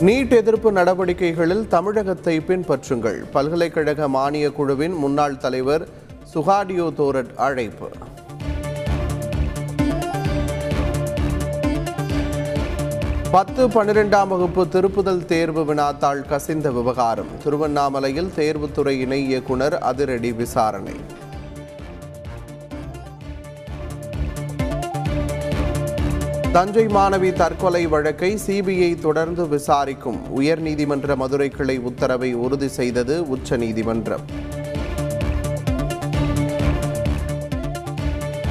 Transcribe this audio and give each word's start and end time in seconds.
NEET 0.00 0.30
எதிர்ப்பு 0.30 0.72
நடவடிக்கைகளில் 0.72 1.68
தமிழகத்தை 1.68 2.40
பின்பற்றுங்கள். 2.40 3.30
பல்கலைக்கழக 3.30 4.08
மானியக் 4.08 4.52
குழுவின் 4.52 4.92
முன்னாள் 4.92 5.36
தலைவர் 5.36 5.88
சுகாடியோ 6.34 6.92
தோரட் 6.98 7.34
அழைப்பு. 7.34 7.88
பத்து 13.30 13.68
பன்னிரெண்டாம் 13.68 14.28
வகுப்பு 14.28 14.66
திருப்புதல் 14.66 15.24
தேர்வு 15.24 15.74
வினாத்தாள் 15.74 16.28
கசிந்த 16.28 16.70
விவகாரம். 16.70 17.28
திருவண்ணாமலையில் 17.44 18.32
தேர்வுத்துறை 18.36 19.00
இணை 19.00 19.26
இயக்குனர் 19.26 19.78
அதிரடி 19.78 20.32
விசாரணை. 20.32 20.94
தஞ்சை 26.52 26.86
மாணவி 26.86 27.32
தற்கொலை 27.32 27.86
வழக்கை 27.86 28.38
சிபிஐ 28.46 29.00
தொடர்ந்து 29.00 29.48
விசாரிக்கும். 29.48 30.18
உயர்நீதிமன்ற 30.36 31.16
மதுரை 31.16 31.48
கிளை 31.48 31.78
உத்தரவை 31.78 32.34
உறுதி 32.34 32.68
செய்தது 32.68 33.28
உச்சநீதிமன்றம். 33.28 34.20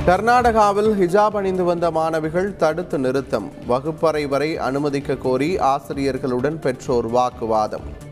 கர்நாடகாவில் 0.06 0.92
ஹிஜாப் 1.02 1.36
அணிந்து 1.36 1.64
வந்த 1.64 1.92
மாணவிகள் 1.92 2.56
தடுத்து 2.56 3.00
நிறுத்தம். 3.00 3.52
வகுப்பறை 3.68 4.28
வரை 4.28 4.58
அனுமதிக்க 4.58 5.16
கோரி 5.16 5.58
ஆசிரியர்களுடன் 5.58 6.60
பெற்றோர் 6.60 7.08
வாக்குவாதம். 7.08 8.08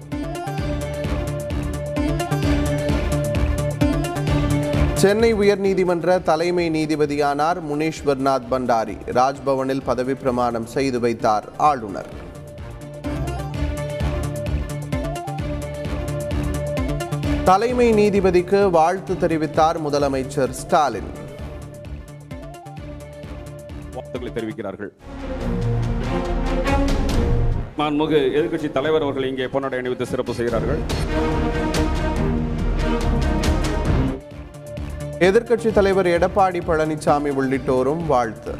சென்னை 5.01 5.29
உயர்நீதிமன்ற 5.33 6.13
தலைமை 6.27 6.63
நீதிபதியானார் 6.75 7.57
முனீஸ்வர்நாத் 7.69 8.47
பண்டாரி 8.51 8.95
ராஜ்பவனில் 9.17 9.83
பதவி 9.89 10.13
பிரமாணம் 10.21 10.65
செய்து 10.73 10.99
வைத்தார் 11.03 11.45
ஆளுநர். 11.69 12.09
தலைமை 17.49 17.87
நீதிபதிக்கு 17.99 18.61
வாழ்த்து 18.77 19.15
தெரிவித்தார் 19.23 19.79
முதலமைச்சர் 19.85 20.55
ஸ்டாலின். 20.61 21.11
வாழ்த்துக்களை 23.95 24.33
தெரிவிக்கிறார்கள். 24.39 24.91
மாண்புமிகு 27.79 28.21
எதிர்கட்சி 28.39 28.71
தலைவர் 28.79 29.05
அவர்கள் 29.07 29.29
இங்கே 29.31 29.47
பொன்னடை 29.55 29.79
அணிவித்து 29.83 30.05
சிறப்பு 30.13 30.33
செய்கிறார்கள். 30.33 30.81
எதிர்க்கட்சித் 35.19 35.73
தலைவர் 35.73 36.05
எடப்பாடி 36.05 36.61
பழனிசாமி 36.67 37.29
உள்ளிட்டோரும் 37.29 38.05
வாழ்த்து. 38.05 38.51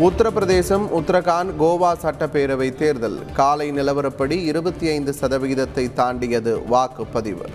உத்தரப்பிரதேசம் 0.00 0.86
உத்தரகாண்ட் 0.98 1.50
கோவா 1.58 1.92
சட்டப்பேரவை 2.02 2.74
தேர்தல். 2.74 3.18
காலை 3.32 3.72
நிலவரப்படி 3.72 4.42
இருபத்தி 4.42 4.88
ஐந்து 4.88 5.14
சதவிகிதத்தை 5.20 5.92
தாண்டியது 5.92 6.58
வாக்குப்பதிவு. 6.58 7.46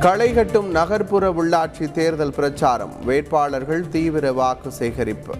களைகட்டும் 0.00 0.66
நகர்ப்புற 0.66 1.30
உள்ளாட்சி 1.30 1.92
தேர்தல் 1.92 2.34
பிரச்சாரம். 2.34 3.04
வேட்பாளர்கள் 3.04 3.88
தீவிர 3.88 4.32
வாக்கு 4.32 4.72
சேகரிப்பு. 4.72 5.34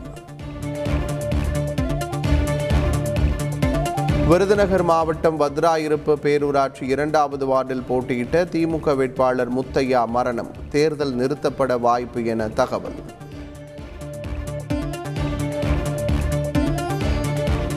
விருதுநகர் 4.29 4.83
மாவட்டம் 4.83 5.41
வத்ராயிருப்பு 5.41 6.15
பேரூராட்சி 6.23 6.83
இரண்டாவது 6.83 7.47
வார்டில் 7.47 7.83
போட்டியிட்ட 7.89 8.45
திமுக 8.45 8.97
வேட்பாளர் 8.97 9.53
முத்தையா 9.59 10.07
மரணம். 10.07 10.51
தேர்தல் 10.69 11.17
நிறுத்தப்பட 11.17 11.81
வாய்ப்பு 11.81 12.25
என 12.25 12.49
தகவல். 12.49 12.99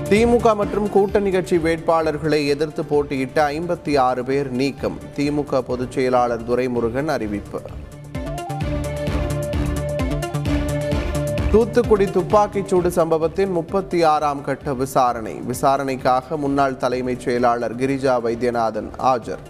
திமுக 0.09 0.55
மற்றும் 0.55 0.89
கூட்டணி 0.89 1.31
கட்சி 1.31 1.57
வேட்பாளர்களை 1.57 2.47
எதிர்த்து 2.47 2.85
போட்டியிட்ட 2.85 3.49
ஐம்பத்தி 3.49 3.97
ஆறு 3.97 4.23
பேர் 4.23 4.51
நீக்கம். 4.51 4.97
திமுக 5.15 5.59
பொதுச் 5.59 5.91
செயலாளர் 5.91 6.49
துரைமுருகன் 6.49 7.07
அறிவிப்பு. 7.07 7.61
தூத்துக்குடி 11.57 12.05
துப்பாக்கிச்சூடு 12.05 12.87
சம்பவத்தின் 12.87 13.51
முப்பத்தி 13.51 14.03
ஆறாம் 14.03 14.41
கட்ட 14.41 14.73
விசாரணை. 14.73 15.33
விசாரணைக்காக 15.33 16.37
முன்னாள் 16.37 16.77
தலைமைச் 16.77 17.19
செயலாளர் 17.19 17.75
கிரிஜா 17.75 18.21
வைத்தியநாதன் 18.21 18.89
ஆஜர். 18.99 19.43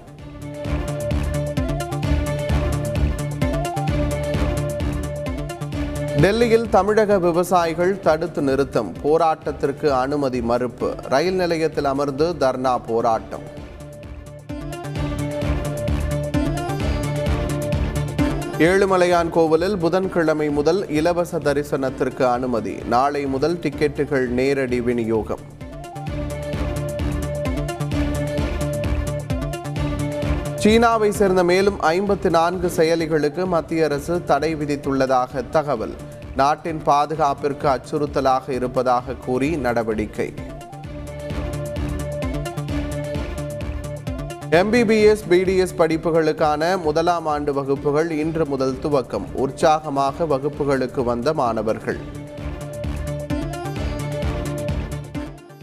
டெல்லியில் 6.22 6.70
தமிழக 6.70 7.20
விவசாயிகள் 7.20 8.00
தடுத்து 8.00 8.42
நிறுத்தம் 8.42 8.94
போராட்டத்திற்கு 9.04 9.90
அனுமதி 9.90 10.42
மறுப்பு 10.42 10.96
ரயில் 11.10 11.36
நிலையத்தில் 11.36 11.86
அமர்ந்து 11.86 12.36
தர்ணா 12.40 12.78
போராட்டம். 12.88 13.66
ஏழுமலையான் 18.60 19.30
கோவிலில் 19.30 19.78
புதன்கிழமை 19.78 20.50
முதல் 20.50 20.90
இலவச 20.90 21.38
தரிசனத்திற்கு 21.38 22.22
அனுமதி. 22.22 22.76
நாளை 22.88 23.26
முதல் 23.26 23.56
டிக்கெட்டுகள் 23.56 24.28
நேரடி 24.28 24.82
விநியோகம். 24.82 25.40
சீனாவை 30.56 31.12
சேர்ந்த 31.12 31.44
மேலும் 31.44 31.82
ஐம்பத்தி 31.82 32.30
நான்கு 32.30 32.72
செயலிகளுக்கு 32.78 33.46
மத்திய 33.46 33.84
அரசு 33.84 34.24
தடை 34.24 34.56
விதித்துள்ளதாக 34.56 35.50
தகவல். 35.50 35.94
நாட்டின் 36.36 36.82
பாதுகாப்பிற்கு 36.86 37.78
அச்சுறுத்தலாக 37.78 38.50
இருப்பதாக 38.50 39.14
கூறி 39.14 39.56
நடவடிக்கை. 39.56 40.34
எம்பிபிஎஸ் 44.52 45.24
பிடிஎஸ் 45.30 45.76
படிப்புகளுக்கான 45.78 46.82
முதலாம் 46.82 47.26
ஆண்டு 47.26 47.54
வகுப்புகள் 47.54 48.12
இன்று 48.12 48.46
முதல் 48.46 48.76
துவக்கம். 48.84 49.26
உற்சாகமாக 49.34 50.26
வகுப்புகளுக்கு 50.26 51.04
வந்த 51.04 51.34
மாணவர்கள். 51.34 51.98